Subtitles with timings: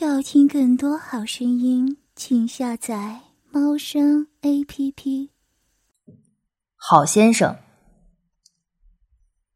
[0.00, 3.18] 要听更多好声音，请下载
[3.50, 5.30] 猫声 A P P。
[6.76, 7.56] 好先生，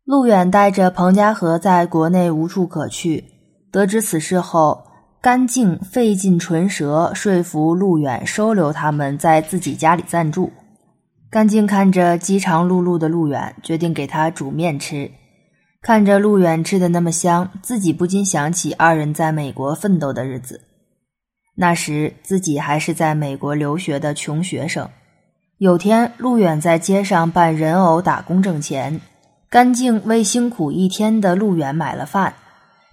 [0.03, 3.25] 陆远带着彭家河在国内无处可去，
[3.71, 4.85] 得知此事后，
[5.21, 10.53] 甘静费尽唇舌说服陆远收留他们在自己家里暂住。
[11.31, 15.09] 甘静看着饥肠辘辘的陆远，决定给他煮面吃。
[15.83, 20.61] 看着陆远吃的那么香，自己不禁想起二人在美国奋斗的日子。
[21.57, 24.89] 那时自己还是在美国留学的穷学生。
[25.59, 29.01] 有天，陆远在街上扮人偶打工挣钱，
[29.51, 32.33] 干净为辛苦一天的陆远买了饭。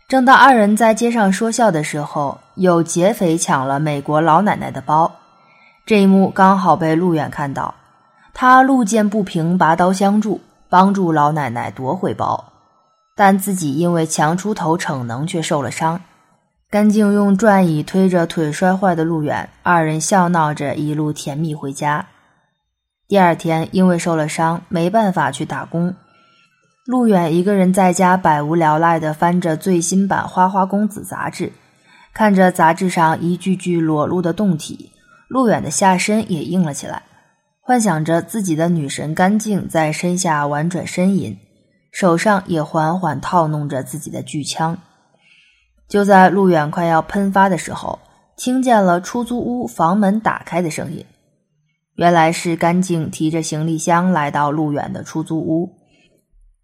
[0.08, 5.12] 正当二人在街上说笑的时候，有劫匪抢了美国老奶奶的包。
[5.86, 7.76] 这一幕刚好被陆远看到，
[8.34, 12.54] 他路见不平，拔刀相助，帮助老奶奶夺回包。
[13.20, 16.00] 但自己因为强出头逞能，却受了伤。
[16.70, 22.06] 甘静用转椅推着腿摔坏的陆远，二人笑闹着一路甜蜜回家。
[23.10, 25.94] 第二天，因为受了伤，没办法去打工，
[26.86, 31.52] 陆远一个人在家百无聊赖地翻着最新版《花花公子》杂志，
[32.14, 34.94] 看着杂志上一句句裸露的动体，
[35.28, 37.04] 陆远的下身也硬了起来，
[37.60, 41.38] 幻想着自己的女神甘静在身下婉转呻吟。
[41.92, 44.78] 手上也缓缓套弄着自己的巨枪，
[45.88, 48.00] 就在陆远快要喷发的时候，
[48.38, 51.06] 听见了出租屋房门打开的声音。
[51.96, 55.76] 原来是甘静提着行李箱来到陆远的出租屋。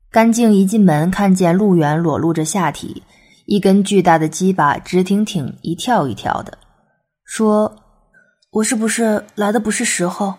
[0.09, 3.03] 甘静一进门，看见陆远裸露着下体，
[3.46, 6.58] 一根巨大的鸡巴直挺挺一跳一跳的，
[7.26, 7.76] 说
[8.52, 10.36] ：“我是不是来的不是时候？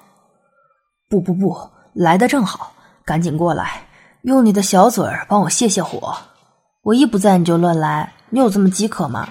[1.11, 1.55] 不不不，
[1.92, 2.73] 来的正好，
[3.05, 3.83] 赶紧过来。”
[4.27, 6.12] 用你的小嘴儿帮我泄泄火，
[6.82, 9.28] 我一不在你就乱来，你有这么饥渴吗？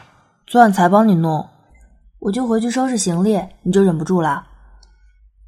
[0.47, 1.45] 昨晚才帮你弄，
[2.19, 4.45] 我就回去收拾行李，你就忍不住了。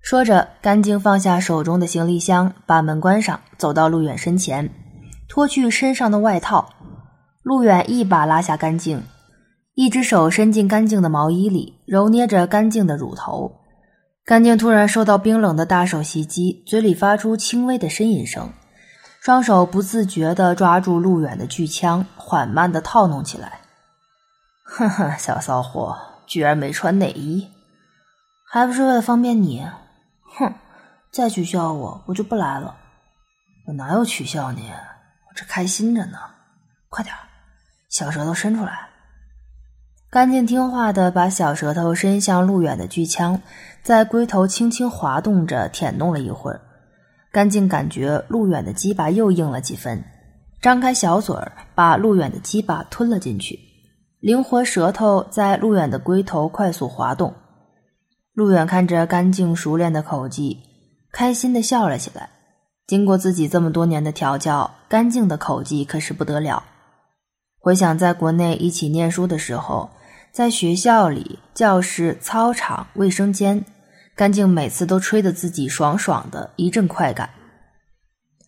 [0.01, 4.69] 说着，甘静放下手中的行李箱，把门关上，走到陆远身前，
[5.29, 6.67] 脱去身上的外套。
[7.41, 9.01] 陆远一把拉下干净，
[9.75, 13.49] 一只手伸进干净的毛衣里，揉捏着干净的乳头。
[14.25, 18.49] 甘静突然受到冰冷的大手袭击，嘴里发出轻微的呻吟声。
[19.21, 23.59] 双手不自觉地抓住陆远的巨枪，缓慢地套弄起来。
[24.63, 27.49] 哼哼，小骚货，居然没穿内衣，
[28.45, 29.65] 还不是为了方便你？
[30.37, 30.53] 哼，
[31.11, 32.75] 再取笑我，我就不来了。
[33.65, 34.69] 我哪有取笑你？
[35.29, 36.17] 我这开心着呢。
[36.89, 37.13] 快点，
[37.89, 38.87] 小舌头伸出来。
[40.09, 43.41] 干净听话的把小舌头伸向陆远的巨枪，
[43.83, 46.61] 在龟头轻轻滑动着舔弄了一会儿。
[47.31, 50.03] 干净感觉陆远的鸡巴又硬了几分，
[50.61, 53.59] 张开小嘴儿把陆远的鸡巴吞了进去，
[54.19, 57.33] 灵活舌头在陆远的龟头快速滑动。
[58.33, 60.59] 陆远看着干净熟练的口技，
[61.11, 62.29] 开心的笑了起来。
[62.87, 66.63] 经过自己这么多年的调教，干净的口技可是不得了。
[67.59, 69.89] 回想在国内一起念书的时候，
[70.31, 73.65] 在学校里、教室、操场、卫生间。
[74.17, 77.29] 干净每次都吹得自己爽爽的，一阵快感。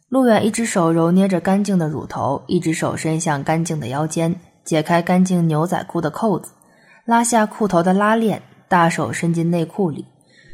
[0.10, 6.52] 陆远一只手揉捏着干净的乳头，一只手伸向干净的腰间，解开干净牛仔裤的扣子，
[7.06, 10.04] 拉下裤头的拉链，大手伸进内裤里，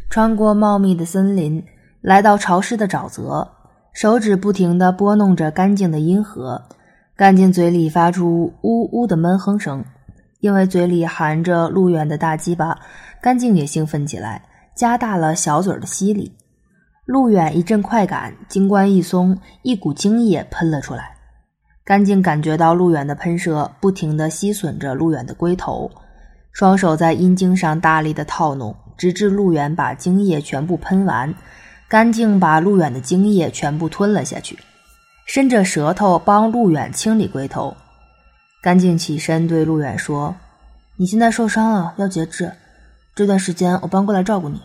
[0.09, 1.63] 穿过茂密的森林，
[2.01, 3.49] 来到潮湿的沼泽，
[3.93, 6.61] 手指不停地拨弄着干净的阴核。
[7.15, 9.85] 干净嘴里发出呜呜的闷哼声，
[10.41, 12.77] 因为嘴里含着陆远的大鸡巴，
[13.21, 14.43] 干净也兴奋起来。
[14.75, 16.31] 加大了小嘴的吸力，
[17.05, 21.15] 陆远一阵快感，精关一松，一股精液喷了出来。
[21.85, 25.89] 干净感觉到陆远的喷射，不停地吸吮着陆远的龟头，
[26.51, 31.33] 双手在阴茎上大力的套弄，直至陆远把精液全部喷完。
[31.87, 34.57] 干净把陆远的精液全部吞了下去，
[35.27, 37.73] 伸着舌头帮陆远清理龟头。
[38.63, 40.35] 干净起身对陆远说
[40.97, 42.51] ：“你现在受伤了，要节制。”
[43.15, 44.61] 这段时间我搬过来照顾你，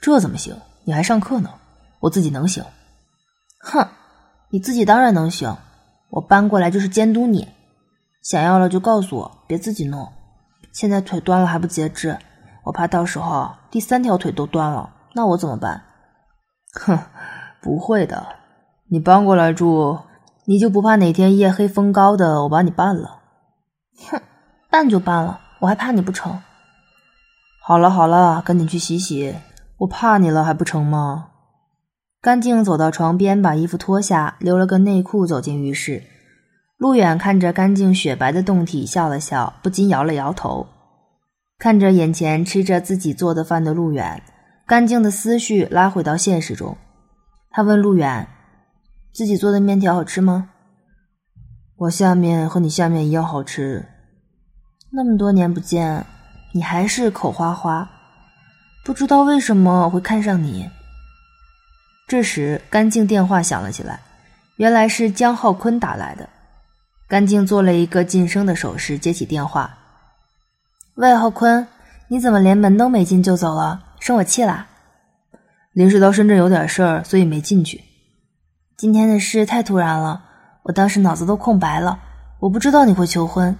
[0.00, 0.56] 这怎么行？
[0.82, 1.50] 你还上课呢，
[2.00, 2.64] 我自己能行。
[3.60, 3.86] 哼，
[4.50, 5.56] 你自己当然能行，
[6.10, 7.46] 我搬过来就是监督你，
[8.24, 10.12] 想要了就告诉我，别自己弄。
[10.72, 12.18] 现在腿断了还不截肢，
[12.64, 15.84] 我怕到时候第三条腿都断了，那我怎么办？
[16.72, 16.98] 哼，
[17.62, 18.26] 不会的，
[18.88, 20.00] 你搬过来住，
[20.46, 23.20] 你就不怕哪天夜黑风高的我把你办了？
[24.10, 24.20] 哼，
[24.68, 26.42] 办就办了，我还怕你不成？
[27.66, 29.36] 好了好了，赶紧去洗洗，
[29.78, 31.30] 我怕你了还不成吗？
[32.20, 36.02] 干净走到床边，把衣服脱下，留了个内裤，走进浴室。
[36.76, 40.66] 陆远看着干净雪白的胴体，笑了笑，不禁摇了摇头。
[41.58, 44.22] 看着眼前吃着自己做的饭的陆远，
[44.66, 46.76] 干净的思绪拉回到现实中。
[47.48, 48.28] 他问陆远
[49.14, 50.50] ：“自己做的面条好吃吗
[51.88, 53.86] ？”“我下面和你下面一样好吃。
[54.92, 56.04] ”“那么多年不见，
[56.54, 57.90] 你还是口花花。
[58.84, 60.70] 不知道为什么会看上你。”
[62.06, 64.00] 这时，干净电话响了起来，
[64.56, 66.28] 原来是江浩坤打来的。
[67.08, 69.78] 干净做了一个噤声的手势，接起电话。
[70.94, 71.66] 喂，浩坤，
[72.08, 73.82] 你怎么连门都没进就走了？
[73.98, 74.66] 生我气啦？
[75.72, 77.82] 临时到深圳有点事儿，所以没进去。
[78.76, 80.22] 今天的事太突然了，
[80.64, 81.98] 我当时脑子都空白了，
[82.40, 83.56] 我不知道你会求婚。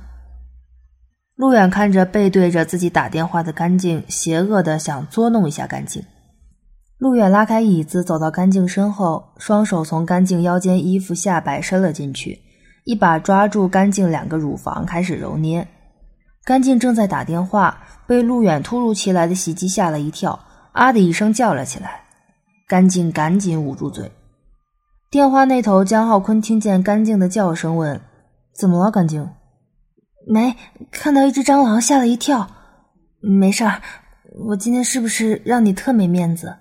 [1.36, 6.02] 陆远看着背对着自己打电话的干净，邪恶的想捉弄一下干净。
[6.98, 12.38] 陆远拉开椅子，走到干净身后，双手从干净腰间衣服下摆伸了进去，
[12.84, 15.66] 一把抓住干净两个乳房，开始揉捏。
[16.44, 20.38] 干净正在打电话，被陆远突如其来的袭击吓了一跳，
[20.72, 22.02] 啊的一声叫了起来。
[22.68, 24.10] 干净赶紧捂住嘴。
[25.10, 28.00] 电话那头，江浩坤听见干净的叫声，问
[28.56, 29.28] ：“怎么了，干净
[30.26, 30.56] ？”“没，
[30.90, 32.48] 看到一只蟑螂，吓了一跳。
[33.20, 33.80] ”“没事儿，
[34.46, 36.56] 我今天是不是让你特没面子？”“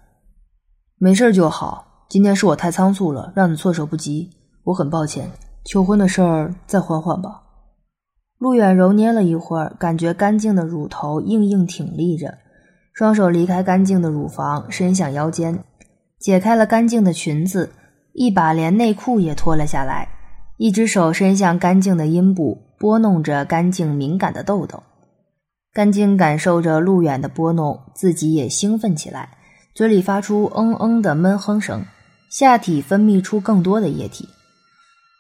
[0.98, 2.06] 没事儿就好。
[2.10, 4.30] 今天是我太仓促了，让你措手不及，
[4.66, 5.32] 我很抱歉。
[5.66, 7.42] 求婚的事儿再缓缓吧。”
[8.38, 12.38] 陆远揉捏了一会儿，感觉干净的乳头硬硬挺立着，
[12.94, 15.64] 双手离开干净的乳房，伸向腰间，
[16.20, 17.72] 解开了干净的裙子，
[18.14, 20.10] 一把连内裤也脱了下来，
[20.58, 24.84] 一只手伸向干净的阴部，拨弄着干净敏感的痘痘。
[25.74, 29.38] 干净感受着陆远的拨弄，自己也兴奋起来，
[29.74, 31.84] 嘴里发出嗯嗯的闷哼声，
[32.30, 34.30] 下体分泌出更多的液体。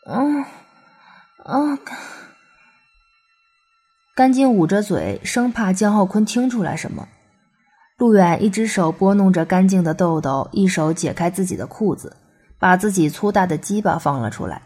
[0.06, 0.46] 嗯，
[1.46, 1.80] 嗯。
[4.16, 7.08] 干净捂着嘴，生怕江浩坤听出来什么。
[7.98, 12.16] 陆远一只手拨弄着干净的痘痘，一手解开自己的裤子，
[12.60, 14.62] 把自己粗大的鸡巴放了出来。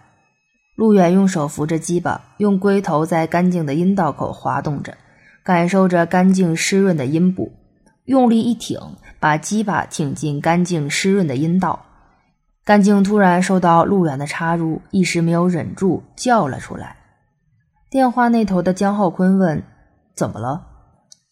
[0.78, 4.96] 陆远用手扶着鸡巴，用龟头在干净的阴道口滑动着，
[5.44, 7.52] 感受着干净湿润的阴部，
[8.06, 8.80] 用力一挺，
[9.20, 11.84] 把鸡巴挺进干净湿润的阴道。
[12.64, 16.96] 干净突然受到陆远的插入，一时没有忍住，叫了出来。
[17.90, 19.64] 电话那头的江浩坤问
[20.16, 20.62] ：“怎么了？”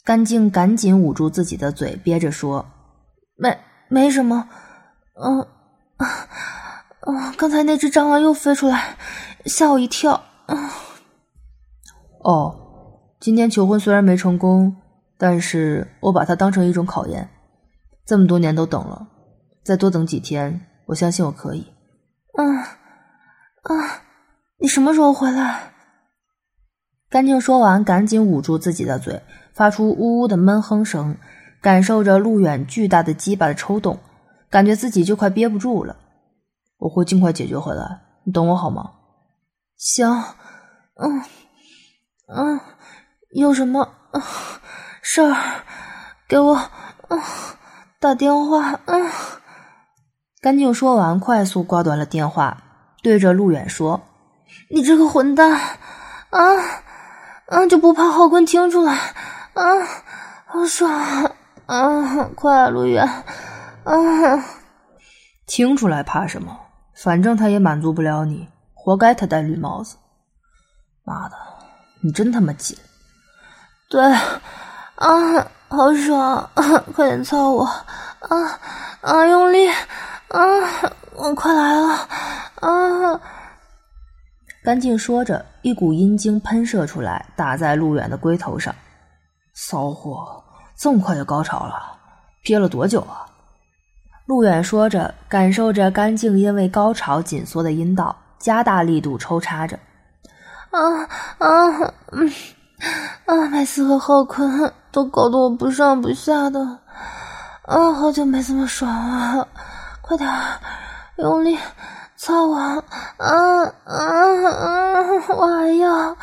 [0.04, 2.66] 干净赶紧捂住自己的嘴，憋着说
[3.38, 3.56] ：“没，
[3.90, 4.50] 没什么。
[5.24, 5.42] 嗯，
[5.98, 6.08] 啊，
[7.06, 8.98] 啊，刚才那只蟑螂又飞出来，
[9.46, 10.14] 吓我一跳。
[10.48, 10.72] 啊，
[12.24, 12.56] 哦，
[13.20, 14.76] 今天求婚虽然没成功，
[15.18, 17.30] 但是我把它当成一种考验。
[18.06, 19.08] 这么多年都等了，
[19.64, 21.72] 再多等几天，我相信我可以。
[22.38, 24.02] 嗯，啊，
[24.60, 25.74] 你什么时候回来？”
[27.10, 29.22] 干净说完，赶紧捂住自己的嘴，
[29.54, 31.16] 发出呜呜的闷哼声，
[31.62, 34.00] 感受着路远巨大的鸡巴的抽动，
[34.50, 35.96] 感觉自己就快憋不住了。
[36.78, 38.92] 我会尽快解决回来，你等我好吗？
[39.78, 40.10] 行，
[40.96, 41.22] 嗯
[42.28, 42.60] 嗯，
[43.32, 43.90] 有什么
[45.02, 45.36] 事儿
[46.28, 46.70] 给我
[47.10, 47.22] 嗯
[48.00, 48.80] 打电话。
[48.86, 49.12] 嗯，
[50.42, 52.58] 干净说完，快速挂断了电话，
[53.04, 54.02] 对着陆远说
[54.72, 56.40] ：“你这个混蛋啊！”
[57.48, 57.64] 啊！
[57.68, 58.94] 就不怕浩坤听出来？
[59.54, 59.64] 啊，
[60.48, 60.92] 好爽！
[61.68, 63.06] 啊，快，陆远！
[63.84, 64.44] 啊，
[65.46, 66.65] 听出来怕什么？
[67.06, 69.96] 反正他也满足不了你，活该他戴绿帽子。
[71.04, 71.36] 妈的，
[72.02, 72.76] 你真他妈贱！
[73.92, 74.02] 对，
[74.96, 76.50] 啊，好爽！
[76.96, 77.64] 快点操我！
[77.64, 78.60] 啊
[79.02, 79.68] 啊，用力！
[80.30, 80.40] 啊，
[81.14, 81.90] 我快来了！
[82.62, 83.22] 啊！
[84.64, 88.74] 干净说着，一股阴精喷射出来，打在陆远的龟头上。
[89.54, 90.44] 骚货，
[90.76, 92.00] 这么快就高潮了？
[92.42, 93.25] 憋了多久啊？
[94.26, 99.78] 陆远说着，感受着干净因为高潮紧缩的阴道，加大力度抽插着。
[100.72, 100.80] 啊
[101.38, 102.32] 啊嗯
[103.26, 103.48] 啊！
[103.50, 106.60] 每次和浩坤都搞得我不上不下的。
[107.62, 108.92] 啊，好久没这么爽
[109.38, 109.48] 了！
[110.02, 110.28] 快点，
[111.18, 111.58] 用力！
[112.18, 112.58] 操我！
[112.58, 112.84] 啊
[113.18, 115.04] 啊啊！
[115.30, 116.18] 我还要啊！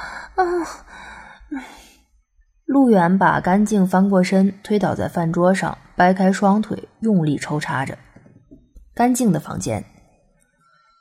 [2.72, 7.98] 陆远把干净翻过身，推倒在饭桌上，掰开双腿，用力抽插着。
[8.94, 9.84] 干净的房间，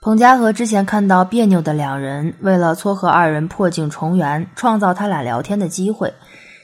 [0.02, 6.14] 彭家和之前看到别扭的两人，为了撮合二人破镜重圆，创造他俩聊天的机会，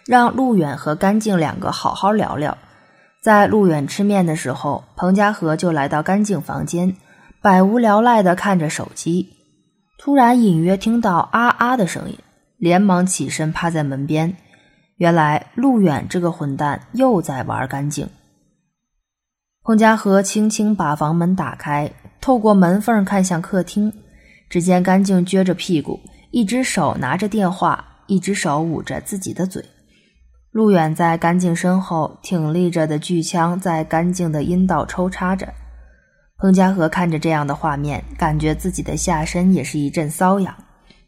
[0.06, 2.58] 让陆远和干净两个好好聊聊。
[3.24, 6.94] 在陆远吃面的时候，彭家和就来到干净房间。
[7.42, 9.30] 百无聊赖的看着手机，
[9.98, 12.18] 突然隐约听到啊啊的声音，
[12.58, 14.36] 连忙起身趴在门边，
[14.98, 18.10] 原来陆远这个混蛋又在玩干净。
[19.64, 23.94] 彭家和轻轻把房门打开，透过门缝看向客厅，
[24.50, 26.00] 只见干净撅着屁股，
[26.32, 29.64] 一只手拿着电话，一只手捂着自己的嘴。
[30.52, 35.54] 陆远在干净身后挺立着的巨枪在干净的阴道抽插着。
[36.40, 40.56] 彭家和看着这样的画面，感觉自己的下身也是一阵瘙痒，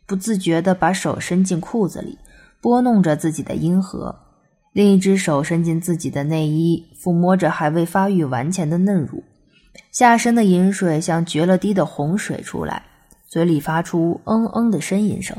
[0.05, 2.17] 不自觉地把手伸进裤子里，
[2.61, 4.15] 拨弄着自己的阴核。
[4.71, 9.23] 另一只手伸进自己的内衣，抚摸着还未发育完全的嫩乳，
[9.91, 12.83] 下身的饮水像决了堤的洪水出来，
[13.27, 15.35] 嘴里发出嗯嗯的呻吟声。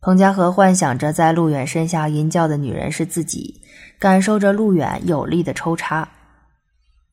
[0.00, 3.60] 彭家和幻想着在陆远身下吟叫的女人是自己，
[3.98, 6.08] 感受着陆远有力的抽插。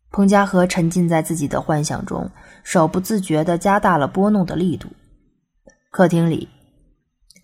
[0.09, 2.31] 彭家和沉浸在自己的幻想中，
[2.63, 4.87] 手不自觉地加大了拨弄的力度。
[5.91, 6.47] 客厅里，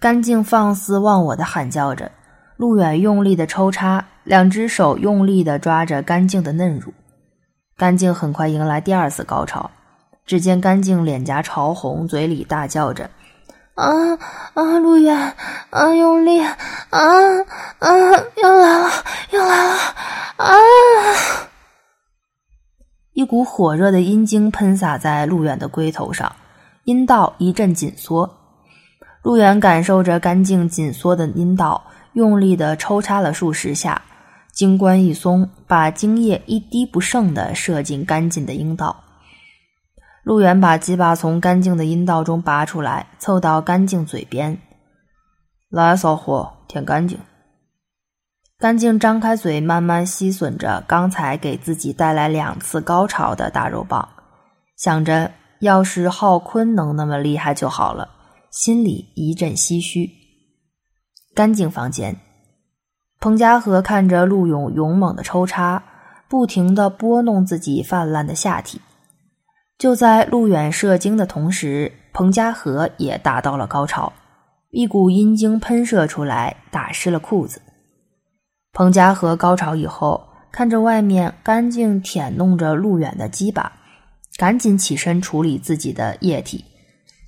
[0.04, 2.12] 干净放肆忘我的喊叫着。
[2.58, 6.94] 陆远用力的抽插，两只手用力的抓着干净的嫩乳，
[7.78, 9.72] 干净很快迎来第二次高潮。
[10.26, 13.10] 只见干净脸颊潮红，嘴里大叫着
[13.76, 13.88] ：“啊
[14.56, 15.16] 啊，陆远
[15.70, 16.52] 啊，用力啊
[16.90, 17.90] 啊，
[18.36, 18.90] 又来了，
[19.32, 19.74] 又来了
[20.36, 20.54] 啊！”
[23.14, 26.30] 一股火热的阴茎喷洒在陆远的龟头上，
[26.84, 28.30] 阴道一阵紧缩。
[29.24, 31.84] 陆远感受着干净紧缩的阴道。
[32.14, 34.00] 用力的抽插了数十下，
[34.52, 38.96] 精关一松，把精液一滴不剩的射进干净的阴道。
[40.24, 44.60] 陆远把鸡巴从干净的阴道中拔出来，凑到干净嘴边
[45.72, 47.18] ：“来，骚货，舔干净。”
[48.62, 54.08] 干净张开嘴，慢慢吸吮着刚才给自己带来两次高潮的大肉棒，
[54.78, 58.08] 想着要是浩坤能那么厉害就好了，
[58.54, 60.12] 心里一阵唏嘘。
[61.34, 62.16] 干净房间，
[63.20, 65.84] 彭家和看着陆勇勇猛的抽插，
[66.30, 68.80] 不停的拨弄自己泛滥的下体。
[69.80, 74.14] 就在陆远射精的同时，彭家和也达到了高潮，
[74.70, 77.60] 一股阴精喷射出来，打湿了裤子。
[78.72, 83.74] 彭家和高潮以后，看着外面干净舔弄着陆远的鸡巴，
[84.38, 86.64] 赶紧起身处理自己的液体。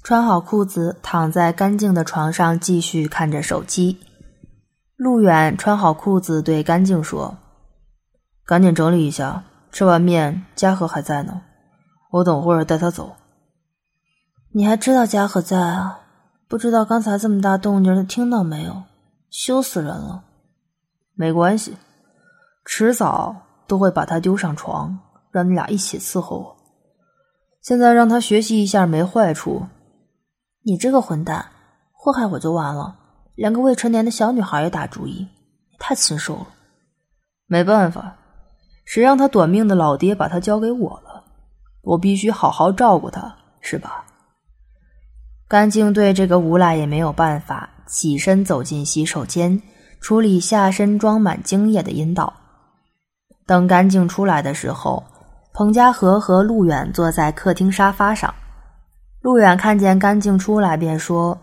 [0.06, 3.98] 穿好裤子，躺在干净的床上，继续看着手机。
[4.96, 7.36] 陆远穿好裤子，对干净说
[8.46, 11.42] ：“赶紧整理一下，吃完面，嘉禾还在呢，
[12.12, 13.16] 我等会儿带他走。”
[14.54, 16.02] 你还知道嘉禾在啊？
[16.48, 18.84] 不知道刚才这么大动静，他听到没有？
[19.32, 20.24] 羞死人了！
[21.16, 21.78] 没关系，
[22.64, 23.36] 迟早
[23.66, 25.00] 都会把他丢上床，
[25.32, 26.56] 让你俩一起伺候我。
[27.64, 29.66] 现在让他学习一下，没坏处。
[30.68, 31.46] 你这个混蛋，
[31.92, 32.96] 祸害我就完了，
[33.36, 35.28] 连个未成年的小女孩也打主意，
[35.78, 36.48] 太禽兽了。
[37.46, 38.16] 没办法，
[38.84, 41.24] 谁让他短命的老爹把他交给我了，
[41.84, 44.06] 我必须好好照顾他，是吧？
[45.48, 49.62] 干净对这个无赖也没有办法，起身走进洗手间，
[50.02, 52.34] 处理下身装满精液的阴道。
[53.46, 55.04] 等干净出来的时候，
[55.54, 58.34] 彭家和和陆远坐在客厅沙发上。
[59.26, 61.40] 陆远看见干净出来，便说：“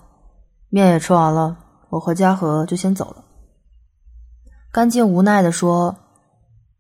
[0.71, 1.57] 面也吃完了，
[1.89, 3.25] 我和嘉禾就先走了。”
[4.71, 5.97] 干净无奈的说：“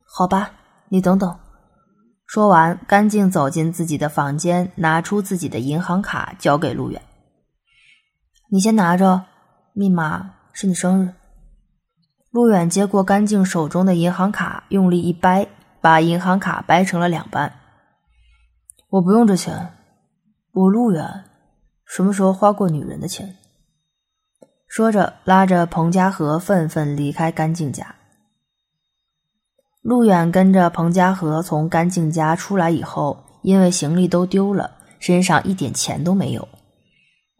[0.07, 0.53] 好吧，
[0.91, 1.37] 你等等。”
[2.25, 7.03] 说完，干净走进自己的房间，拿出自己的银行卡，交给陆远
[8.53, 9.25] ：“你先拿着，
[9.73, 11.15] 密码是你生日。”
[12.31, 15.49] 陆远接过干净手中的银行卡，用力一掰，
[15.81, 17.55] 把银行卡掰成了两半。
[18.89, 19.75] “我不用这钱。”
[20.55, 21.03] 我陆远，
[21.87, 23.37] 什么时候花过女人的钱？
[24.69, 27.95] 说着，拉着彭家和愤愤离开干净家。
[29.81, 36.47] 陆远跟着彭家和从干净家出来以后，因为行李都丢了，身上一点钱都没有。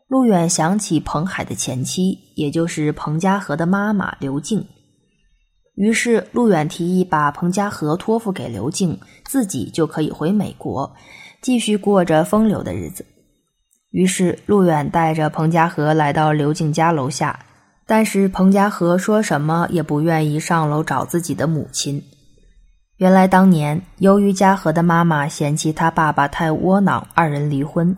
[0.09, 4.67] 陆远想起彭海的前妻，也就是彭家和的妈妈刘静，
[5.75, 10.95] 于是陆远提议把彭家和托付给刘静，自己就可以回美国。
[11.43, 13.05] 继续过着风流的日子。
[13.91, 17.39] 于是，陆远带着彭家和来到刘静家楼下，
[17.87, 22.03] 但是彭家和说什么也不愿意上楼找自己的母亲。
[22.97, 27.95] 原来，当年由于家和的妈妈嫌弃他爸爸太窝囊，二人离婚，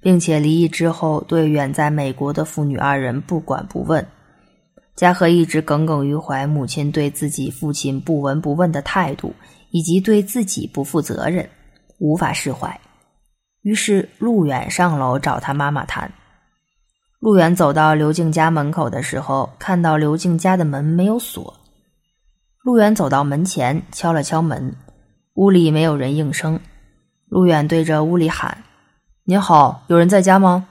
[0.00, 4.04] 并且离异之后对远在美国的父女二人不管不问。
[4.96, 9.34] 家和一直耿耿于怀母亲对自己父亲不闻不问的态度，
[9.70, 11.48] 以及对自己不负责任。
[11.98, 12.80] 无法释怀，
[13.62, 16.10] 于是陆远上楼找他妈妈谈。
[17.20, 21.54] 陆远走到刘静家门口的时候，看到刘静家的门没有锁。
[22.62, 24.74] 陆远走到门前，敲了敲门，
[25.34, 26.60] 屋里没有人应声。
[27.26, 28.62] 陆远对着屋里喊
[29.24, 30.68] ：“您好，有人在家吗？”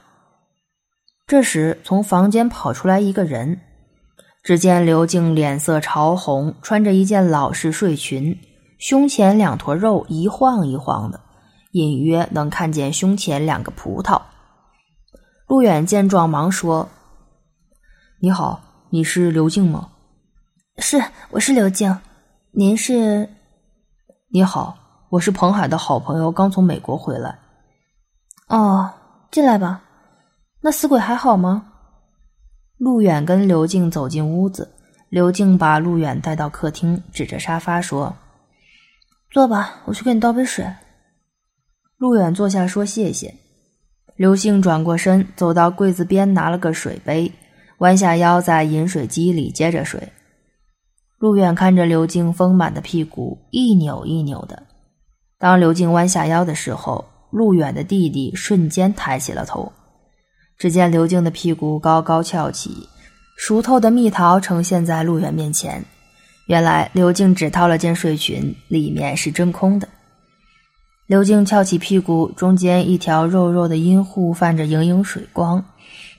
[1.28, 3.60] 这时，从房间跑出来一个人。
[4.44, 8.40] 只见刘静脸色潮红，穿着一件老式睡裙，
[8.78, 11.20] 胸前两坨肉一晃一晃的，
[11.72, 14.22] 隐约能看见胸前两个葡萄。
[15.48, 16.90] 陆远见状，忙说
[18.22, 19.90] ：“你好，你是刘静吗
[20.78, 22.00] ？”“是，我是刘静。
[22.52, 23.30] 您是
[24.30, 24.78] ？”“你好，
[25.10, 27.40] 我是彭海的好朋友，刚从美国回来。
[28.48, 28.94] ”“哦，
[29.32, 29.82] 进来吧。
[30.62, 31.72] 那死鬼还好吗？”
[32.78, 34.72] 陆远跟刘静走进屋子，
[35.10, 38.16] 刘静把陆远带到客厅，指着沙发说
[39.30, 40.66] ：“坐吧，我去给你倒杯水。”
[41.98, 43.34] 陆远坐下说：“谢谢。”
[44.16, 47.32] 刘静转过身，走到柜子边，拿了个水杯，
[47.80, 50.12] 弯下腰在饮水机里接着水。
[51.20, 54.64] 陆远看着刘静丰满的屁股一扭一扭的。
[55.40, 59.72] 当刘静弯下腰的时候，陆远的弟弟瞬间抬起了头。
[60.58, 62.88] 只见刘静的屁股高高翘起，
[63.38, 65.84] 熟透的蜜桃呈现在陆远面前。
[66.48, 69.88] 原来刘静只套了件睡裙，里面是真空的。
[71.06, 75.64] 刘静翘起屁股，中间一条肉肉的阴户泛着莹莹水光，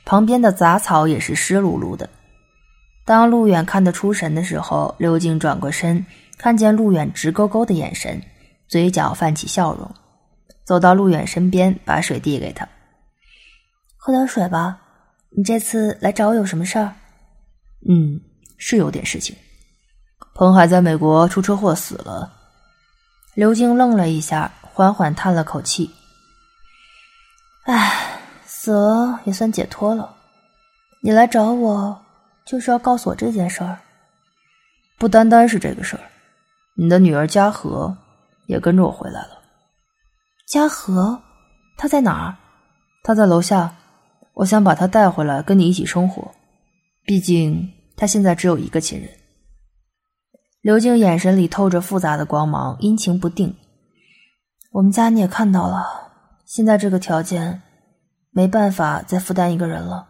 [0.04, 2.08] 旁边的杂草也是湿漉漉的。
[3.06, 6.04] 当陆远看得出神的时候，刘静转过身，
[6.36, 8.22] 看见陆远直勾勾的眼神，
[8.66, 9.90] 嘴角泛起笑容，
[10.64, 12.68] 走到陆远身边，把水递给他
[13.96, 14.78] ：“喝点水吧。
[15.30, 16.92] 你这次来找我有什么事儿
[17.88, 18.20] ？”“嗯，
[18.58, 19.34] 是有点事情。
[20.38, 22.32] 彭海在美国出车祸死了。”
[23.34, 24.50] 刘静愣了一下。
[24.72, 25.90] 缓缓叹了口气，
[27.64, 30.14] 唉，死了也算解脱了。
[31.02, 32.00] 你来找我，
[32.46, 33.80] 就是要告诉我这件事儿。
[34.96, 36.02] 不单单是这个事儿，
[36.76, 37.92] 你的女儿嘉禾
[38.46, 39.40] 也跟着我回来了。
[40.46, 41.20] 嘉禾，
[41.76, 42.36] 她在哪儿？
[43.02, 43.74] 她在楼下。
[44.34, 46.30] 我想把她带回来跟你一起生活，
[47.04, 49.10] 毕竟她现在只有一个亲人。
[50.68, 53.56] 刘静眼神里透着复杂的光芒，阴晴不定。
[54.70, 55.82] 我们家你也看到了，
[56.44, 57.62] 现在这个条件，
[58.32, 60.06] 没办法再负担一个人了。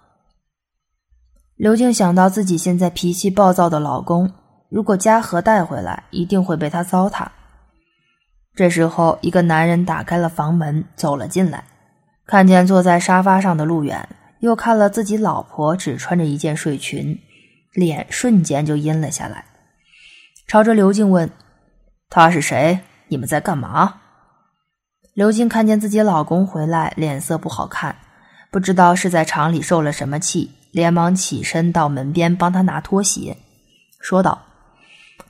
[1.55, 4.33] 刘静想到自己现在脾气暴躁的老公，
[4.69, 7.29] 如果嘉禾带回来，一定会被他糟蹋。
[8.57, 11.63] 这时候，一个男人打开了房门，走了进来，
[12.27, 14.09] 看见坐在沙发上的陆远，
[14.41, 17.17] 又看了自己老婆只穿着一件睡裙，
[17.75, 19.45] 脸瞬间就阴了下来，
[20.49, 21.31] 朝着刘静问
[22.09, 22.81] ：“他是谁？
[23.09, 24.01] 你们在干嘛？”
[25.13, 27.95] 刘静看见自己老公回来，脸色不好看，
[28.51, 33.37] 不知道是在厂里受了什么气，连忙起身到门边帮他拿拖鞋，
[34.01, 34.41] 说道：“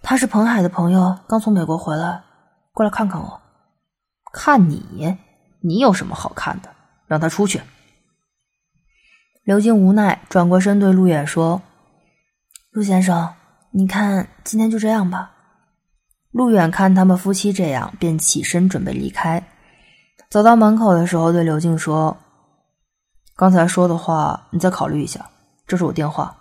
[0.02, 2.22] 他是彭海的朋友，刚从美国回来，
[2.72, 3.40] 过来看看我。
[4.32, 5.16] 看你，
[5.62, 6.70] 你有什么好看的？
[7.08, 7.60] 让他出去。”
[9.42, 11.60] 刘静无奈，转过身对陆远说
[12.70, 13.34] ：“陆先生，
[13.70, 15.32] 你看今天就这样吧。”
[16.32, 19.42] 陆远看他们夫妻这样，便起身准备离开。
[20.30, 22.16] 走到门口的时候，对刘静说
[23.34, 25.30] ：“刚才说的话，你再考虑一下。
[25.66, 26.36] 这是我电话。”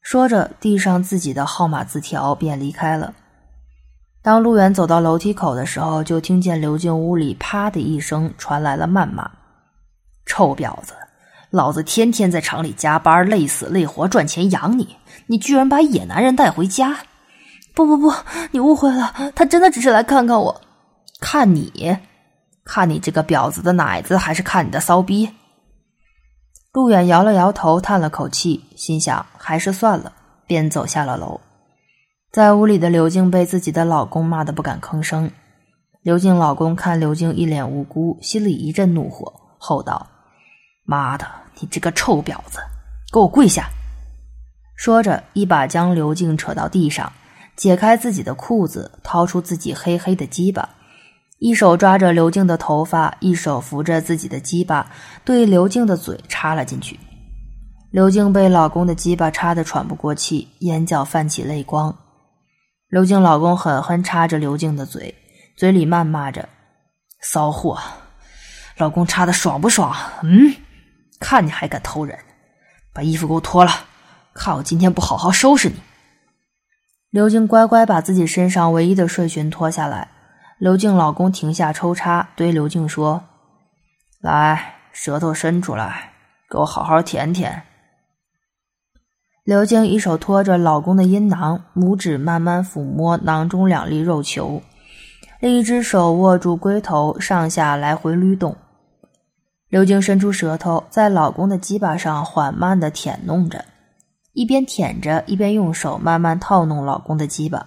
[0.00, 3.14] 说着，递上自己的号码字条，便离开了。
[4.22, 9.30] 当陆远走到楼梯口的时候，就听见刘静屋里“啪”的一声传来了谩骂
[10.24, 10.94] ：“臭婊子，
[11.56, 16.98] 老子天天在厂里加班，累死累活赚钱养你，你居然把野男人带回家！
[17.74, 18.12] 不不不，
[18.50, 20.60] 你误会了，他真的只是来看看我，
[21.18, 21.96] 看你。”
[22.62, 25.30] 看你这个婊子的奶子，还是看你的骚逼？
[26.72, 30.12] 陆远摇了摇头，叹了口气，心想还是算了，
[30.48, 31.40] 便走下了楼。
[32.32, 35.30] 在屋里的刘静被自己的老公骂得不敢吭声。
[36.02, 40.06] 刘静老公看刘静一脸无辜，心里一阵怒火，吼道
[40.84, 41.24] ：“妈的，
[41.60, 42.58] 你这个臭婊子，
[43.12, 43.68] 给我跪下！”
[44.76, 47.10] 说着，一把将刘静扯到地上，
[47.56, 50.68] 解开自己的裤子，掏出自己黑黑的鸡巴。
[51.38, 54.90] 一手抓着刘静的头发，一手扶着自己的鸡巴，
[55.24, 56.98] 对刘静的嘴插了进去。
[57.90, 61.94] 刘静被老公的鸡巴插得喘不过气，眼角泛起泪光。
[62.88, 65.14] 刘静老公狠狠插着刘静的嘴，
[65.56, 66.48] 嘴里谩骂着
[67.20, 67.78] ：“骚货，
[68.76, 69.94] 老公插的爽不爽？
[70.22, 70.54] 嗯，
[71.18, 72.18] 看你还敢偷人！
[72.92, 73.70] 把衣服给我脱了，
[74.34, 75.76] 看我今天不好好收拾你！”
[77.10, 80.08] 刘静乖乖把自己身上唯一的睡裙脱下来。
[80.58, 83.22] 刘静老公停下抽插，对刘静说
[84.20, 86.12] ：“来，舌头伸出来，
[86.50, 87.62] 给我好好舔舔。
[89.44, 94.62] 刘静一手托着老公的阴囊，拇指慢慢抚摸囊中两粒肉球，
[95.40, 98.56] 另一只手握住龟头，上下来回捋动。
[99.68, 103.64] 刘静伸出舌头，在老公的鸡巴上缓慢的舔弄着，
[104.32, 107.66] 一边舔着，一边用手慢慢套弄老公的鸡巴。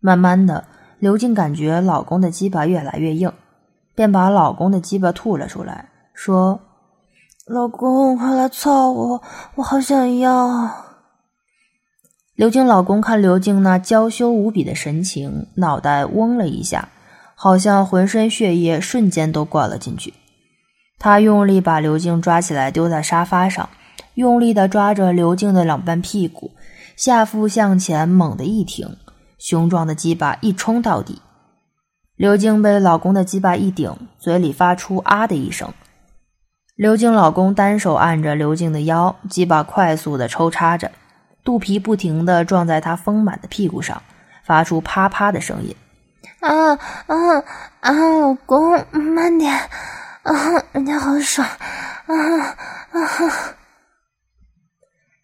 [0.00, 0.64] 慢慢的，
[0.98, 3.30] 刘静感觉老公的鸡巴越来越硬，
[3.94, 6.58] 便把老公的鸡巴吐了出来，说
[7.46, 9.22] ：“老公，快来操我，
[9.56, 10.86] 我好想要。”
[12.34, 16.88] 刘静老公看刘静那娇羞无比的神情，脑袋嗡了一下，
[17.34, 20.14] 好像浑身血液瞬间都灌了进去。
[21.00, 23.66] 他用力把刘静抓起来，丢在沙发上，
[24.14, 26.50] 用力的抓着刘静的两半屁股，
[26.94, 28.98] 下腹向前猛地一挺，
[29.38, 31.22] 雄壮的鸡巴一冲到底。
[32.16, 35.72] 刘静被老公的鸡巴一顶，嘴里发出啊的一声。
[36.76, 40.90] 刘静老公单手按着刘静的腰，鸡巴快速的抽插着。
[41.42, 44.02] 肚皮不停地撞在她丰满的屁股上，
[44.44, 45.74] 发出啪啪的声音。
[46.40, 46.72] 啊
[47.06, 47.16] 啊
[47.80, 47.92] 啊！
[48.20, 49.58] 老公，慢点！
[50.22, 51.48] 啊，人家好爽！
[51.48, 52.14] 啊
[52.92, 53.56] 啊！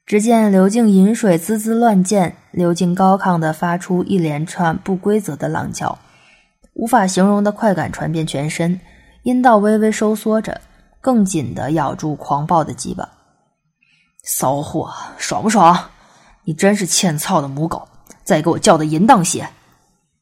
[0.07, 5.99] 只见刘静饮水滋滋乱溅，刘静高亢地发出一连串不规则的浪叫，
[6.73, 8.81] 无法形容的快感传遍全身，
[9.25, 10.63] 阴道微微收缩着，
[11.03, 13.07] 更紧地咬住狂暴的鸡巴。
[14.25, 15.91] 骚货，爽不爽？
[16.45, 17.87] 你真是欠操的母狗！
[18.25, 19.47] 再给我叫的淫荡些！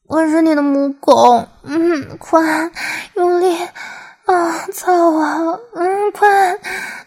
[0.07, 2.41] 我是你的母狗，嗯，快
[3.15, 3.55] 用力
[4.25, 5.37] 啊，操啊，
[5.75, 6.27] 嗯，快，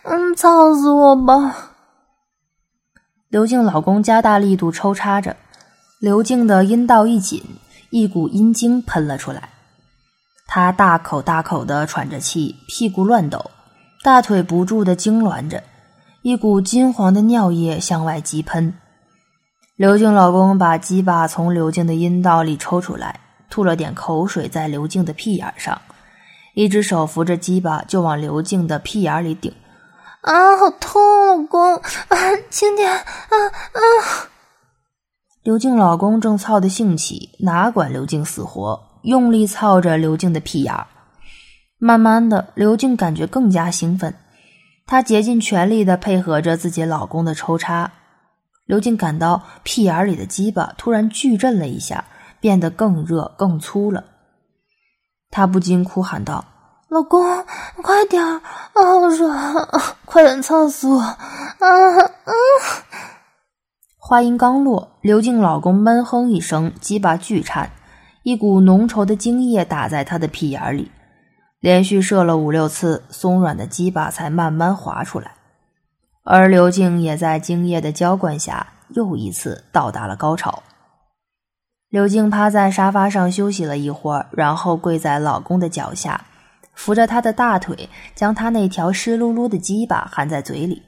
[0.05, 1.75] 嗯，操死我吧！
[3.29, 5.37] 刘静老公加大力度抽插着，
[6.01, 7.43] 刘静的阴道一紧，
[7.91, 9.49] 一股阴精喷了出来。
[10.47, 13.51] 她大口大口的喘着气，屁股乱抖，
[14.05, 15.63] 大腿不住的痉挛着，
[16.23, 18.73] 一股金黄的尿液向外急喷。
[19.77, 23.19] 刘静老公把鸡巴从刘静的阴道里抽出来，
[23.51, 25.81] 吐了点口水在刘静的屁眼上，
[26.55, 29.53] 一只手扶着鸡巴就往刘静的屁眼里顶。
[30.23, 31.77] 啊，好痛，老公！
[31.77, 32.17] 啊，
[32.51, 32.91] 轻点！
[32.93, 33.03] 啊
[33.73, 33.81] 啊！
[35.45, 40.75] 刘静老公正操的兴起，哪管刘静死活，用力操着刘静的屁眼。
[41.79, 44.13] 慢慢的，刘静感觉更加兴奋，
[44.87, 47.93] 她竭尽全力的配合着自己老公的抽插。
[48.67, 52.05] 刘静感到屁眼里的鸡巴突然剧震了一下，
[52.41, 54.05] 变得更热更粗了。
[55.31, 56.45] 她不禁哭喊道
[56.89, 57.23] ：“老公，
[57.83, 58.41] 快点儿，
[58.75, 59.69] 好爽，
[60.05, 61.17] 快点操死我！”啊
[61.61, 62.33] 啊！
[63.99, 67.71] 话音刚落，刘静老公闷哼一声，鸡巴巨颤，
[68.23, 70.91] 一股浓稠的精液打在他的屁眼里，
[71.61, 75.33] 连续射了五六次，松软的鸡巴才慢慢滑出来。
[76.25, 80.63] 而刘静也在精液的浇灌下，又一次到达了高潮。
[81.91, 86.27] 刘静趴在沙发上休息了一会儿，然后跪在老公的脚下，
[86.75, 90.83] 扶着他的大腿，将他那条湿漉漉的鸡巴含在嘴里，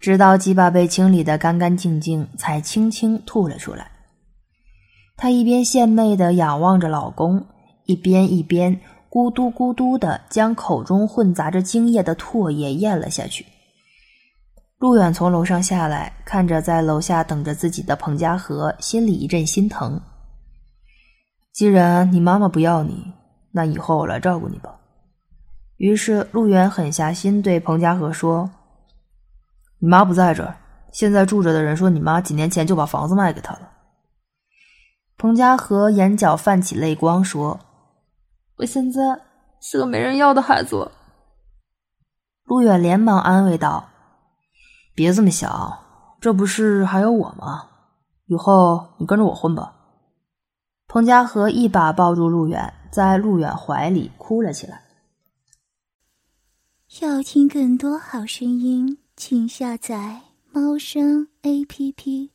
[0.00, 3.90] 直到鸡巴被清理得干干净净，才轻轻吐了出来。
[5.18, 7.44] 她一边献媚地仰望着老公，
[7.84, 13.44] 一边一边咕嘟咕嘟地将口中混杂着精液的唾液咽了下去。
[14.78, 20.00] 陆远从楼上下来，看着在楼下等着自己的彭家河，心里一阵心疼。
[21.52, 23.12] 既然你妈妈不要你，
[23.50, 24.78] 那以后我来照顾你吧。
[25.78, 28.48] 于是陆远狠下心对彭家河说
[29.80, 30.56] ：“你妈不在这儿，
[30.92, 33.72] 现在住着的人说你妈几年前就把房子卖给他了。”
[35.18, 37.58] 彭家河眼角泛起泪光，说
[38.58, 39.00] ：“我现在
[39.60, 40.92] 是个没人要的孩子。”
[42.46, 43.87] 陆远连忙安慰道。
[44.98, 45.78] 别这么想，
[46.20, 47.68] 这不是还有我吗？
[48.26, 49.76] 以后你跟着我混吧。
[50.88, 54.82] 彭家河一把抱住陆远，在陆远怀里哭了起来。
[57.00, 62.32] 要听更多好声音，请下载猫声 A P P。